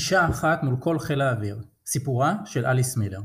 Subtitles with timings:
[0.00, 3.20] אישה אחת מול כל חיל האוויר, סיפורה של אליס מילר.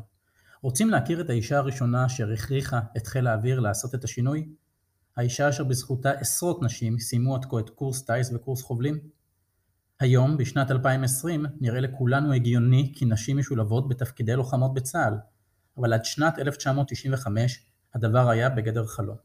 [0.62, 4.50] רוצים להכיר את האישה הראשונה אשר הכריחה את חיל האוויר לעשות את השינוי?
[5.18, 9.00] האישה אשר בזכותה עשרות נשים סיימו עד כה את קורס טיס וקורס חובלים?
[10.00, 15.14] היום, בשנת 2020, נראה לכולנו הגיוני כי נשים משולבות בתפקידי לוחמות בצה"ל,
[15.78, 19.18] אבל עד שנת 1995 הדבר היה בגדר חלום.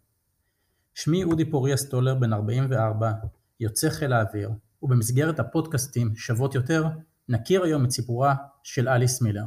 [0.94, 3.12] שמי אודי פוריה סטולר, בן 44,
[3.60, 4.50] יוצא חיל האוויר,
[4.82, 6.84] ובמסגרת הפודקאסטים שוות יותר,
[7.30, 9.44] נכיר היום את סיפורה של אליס מילר.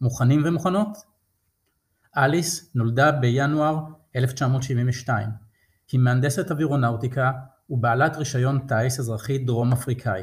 [0.00, 0.98] מוכנים ומוכנות?
[2.16, 3.78] אליס נולדה בינואר
[4.16, 5.28] 1972.
[5.92, 7.32] היא מהנדסת אווירונאוטיקה
[7.70, 10.22] ובעלת רישיון טיס אזרחי דרום אפריקאי,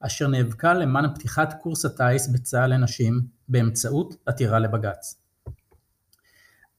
[0.00, 5.22] אשר נאבקה למען פתיחת קורס הטיס בצה"ל לנשים באמצעות עתירה לבג"ץ.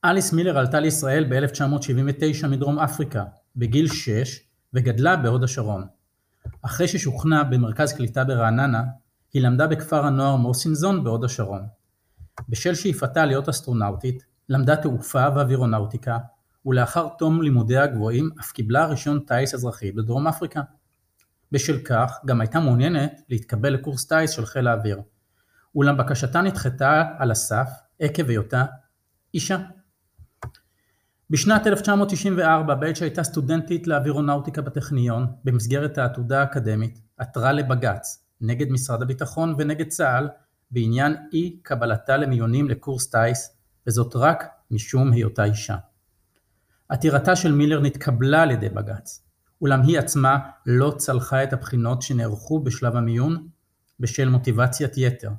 [0.05, 3.23] אליס מילר עלתה לישראל ב-1979 מדרום אפריקה,
[3.55, 4.39] בגיל 6,
[4.73, 5.88] וגדלה בהוד השרון.
[6.61, 8.83] אחרי ששוכנה במרכז קליטה ברעננה,
[9.38, 11.61] היא למדה בכפר הנוער מוסינזון בהוד השרון.
[12.49, 16.17] בשל שאיפתה להיות אסטרונאוטית, למדה תעופה ואווירונאוטיקה,
[16.66, 20.61] ולאחר תום לימודיה הגבוהים אף קיבלה רישיון טיס אזרחי בדרום אפריקה.
[21.52, 25.02] בשל כך גם הייתה מעוניינת להתקבל לקורס טיס של חיל האוויר,
[25.75, 28.66] אולם בקשתה נדחתה על הסף עקב היותה
[29.33, 29.57] אישה.
[31.29, 39.55] בשנת 1994, בעת שהייתה סטודנטית לאווירונאוטיקה בטכניון, במסגרת העתודה האקדמית, עתרה לבג"ץ נגד משרד הביטחון
[39.57, 40.30] ונגד צה"ל
[40.71, 43.57] בעניין אי קבלתה למיונים לקורס טיס,
[43.88, 45.75] וזאת רק משום היותה אישה.
[46.89, 49.23] עתירתה של מילר נתקבלה על ידי בג"ץ,
[49.61, 53.47] אולם היא עצמה לא צלחה את הבחינות שנערכו בשלב המיון
[53.99, 55.31] בשל מוטיבציית יתר.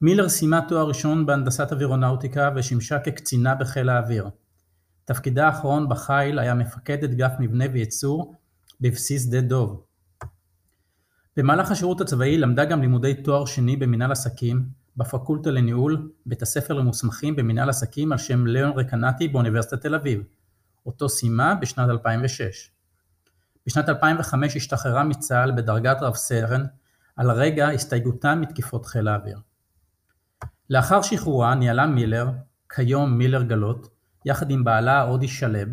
[0.00, 4.30] מילר סיימה תואר ראשון בהנדסת אווירונאוטיקה ושימשה כקצינה בחיל האוויר.
[5.04, 8.34] תפקידה האחרון בחיל היה מפקד אגף מבנה וייצור
[8.80, 9.68] בבסיס שדה דב.
[11.36, 17.36] במהלך השירות הצבאי למדה גם לימודי תואר שני במנהל עסקים בפקולטה לניהול בית הספר למוסמכים
[17.36, 20.22] במנהל עסקים על שם ליאון רקנטי באוניברסיטת תל אביב,
[20.86, 22.70] אותו סיימה בשנת 2006.
[23.66, 26.64] בשנת 2005 השתחררה מצה"ל בדרגת רב סרן
[27.16, 29.38] על רקע הסתייגותה מתקיפות חיל האוויר.
[30.70, 32.30] לאחר שחרורה ניהלה מילר,
[32.74, 33.88] כיום מילר גלות,
[34.24, 35.68] יחד עם בעלה ההודי שלב,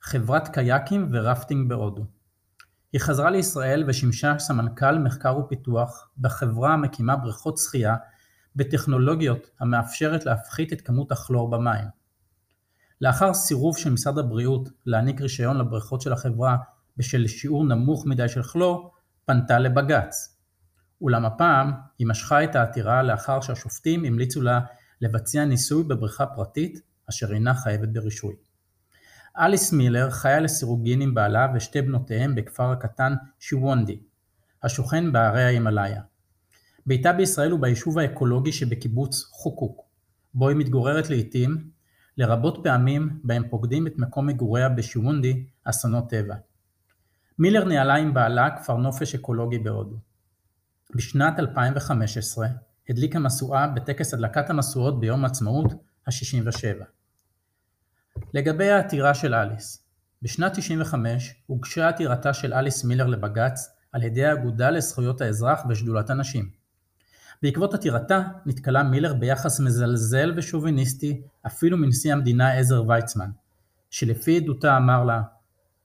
[0.00, 2.04] חברת קיאקים ורפטינג בהודו.
[2.92, 7.96] היא חזרה לישראל ושימשה סמנכ"ל מחקר ופיתוח בחברה המקימה בריכות שחייה
[8.56, 11.84] בטכנולוגיות המאפשרת להפחית את כמות הכלור במים.
[13.00, 16.56] לאחר סירוב של משרד הבריאות להעניק רישיון לבריכות של החברה
[16.96, 18.94] בשל שיעור נמוך מדי של כלור,
[19.24, 20.38] פנתה לבג"ץ.
[21.00, 24.60] אולם הפעם היא משכה את העתירה לאחר שהשופטים המליצו לה
[25.00, 28.34] לבצע ניסוי בבריכה פרטית אשר אינה חייבת ברישוי.
[29.38, 33.98] אליס מילר חיה לסירוגין עם בעלה ושתי בנותיהם בכפר הקטן שוונדי,
[34.62, 36.02] השוכן בהרי ההימאליה.
[36.86, 39.82] ביתה בישראל הוא ביישוב האקולוגי שבקיבוץ חוקוק,
[40.34, 41.70] בו היא מתגוררת לעיתים,
[42.16, 46.34] לרבות פעמים בהם פוקדים את מקום מגוריה בשוונדי אסונות טבע.
[47.38, 49.96] מילר ניהלה עם בעלה כפר נופש אקולוגי בהודו.
[50.94, 52.48] בשנת 2015
[52.88, 55.72] הדליקה משואה בטקס הדלקת המשואות ביום העצמאות
[56.06, 56.84] ה-67.
[58.34, 59.84] לגבי העתירה של אליס
[60.22, 66.50] בשנת 95 הוגשה עתירתה של אליס מילר לבג"ץ על ידי האגודה לזכויות האזרח ושדולת הנשים.
[67.42, 73.30] בעקבות עתירתה נתקלה מילר ביחס מזלזל ושוביניסטי אפילו מנשיא המדינה עזר ויצמן,
[73.90, 75.22] שלפי עדותה אמר לה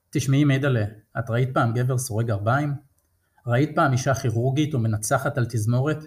[0.09, 0.85] תשמעי מיידלה,
[1.19, 2.73] את ראית פעם גבר סורג גרביים?
[3.47, 6.03] ראית פעם אישה כירורגית או מנצחת על תזמורת?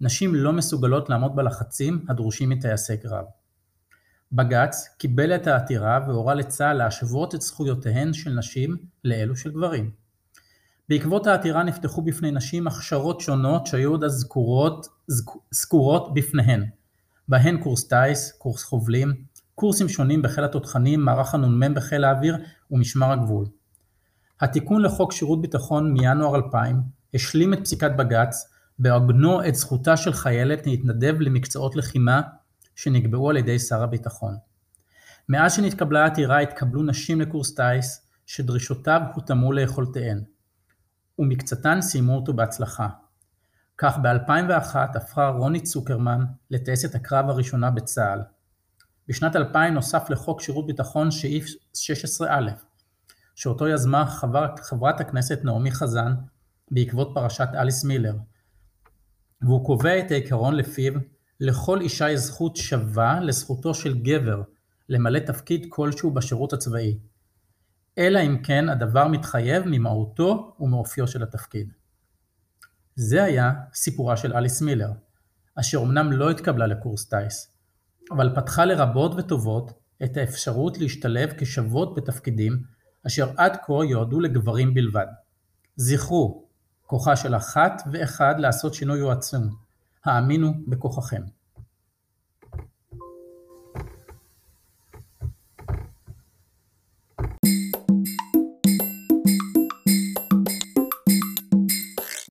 [0.00, 3.24] נשים לא מסוגלות לעמוד בלחצים הדרושים מטייסי קרב.
[4.32, 9.90] בג"ץ קיבל את העתירה והורה לצה"ל להשוות את זכויותיהן של נשים לאלו של גברים.
[10.88, 14.28] בעקבות העתירה נפתחו בפני נשים הכשרות שונות שהיו עוד אז
[15.50, 16.64] זכורות בפניהן,
[17.28, 19.14] בהן קורס טיס, קורס חובלים,
[19.54, 22.36] קורסים שונים בחיל התותחנים, מערך הנ"מ בחיל האוויר
[22.70, 23.46] ומשמר הגבול.
[24.40, 26.80] התיקון לחוק שירות ביטחון מינואר 2000
[27.14, 28.48] השלים את פסיקת בג"ץ
[28.78, 32.20] בעגנו את זכותה של חיילת להתנדב למקצועות לחימה
[32.76, 34.36] שנקבעו על ידי שר הביטחון.
[35.28, 40.20] מאז שנתקבלה העתירה התקבלו נשים לקורס טיס שדרישותיו הותאמו ליכולותיהן,
[41.18, 42.88] ומקצתן סיימו אותו בהצלחה.
[43.78, 48.22] כך ב-2001 הפכה רוני צוקרמן לטייסת הקרב הראשונה בצה"ל.
[49.08, 52.24] בשנת 2000 נוסף לחוק שירות ביטחון סעיף 16א,
[53.34, 54.06] שאותו יזמה
[54.62, 56.12] חברת הכנסת נעמי חזן
[56.70, 58.16] בעקבות פרשת אליס מילר,
[59.42, 60.92] והוא קובע את העיקרון לפיו
[61.40, 64.42] לכל אישה יש זכות שווה לזכותו של גבר
[64.88, 66.98] למלא תפקיד כלשהו בשירות הצבאי,
[67.98, 71.72] אלא אם כן הדבר מתחייב ממהותו ומאופיו של התפקיד.
[72.94, 74.90] זה היה סיפורה של אליס מילר,
[75.54, 77.56] אשר אמנם לא התקבלה לקורס טיס,
[78.10, 79.72] אבל פתחה לרבות וטובות
[80.04, 82.62] את האפשרות להשתלב כשוות בתפקידים
[83.06, 85.06] אשר עד כה יועדו לגברים בלבד.
[85.76, 86.44] זכרו,
[86.86, 89.56] כוחה של אחת ואחד לעשות שינוי הוא עצום.
[90.04, 91.22] האמינו בכוחכם.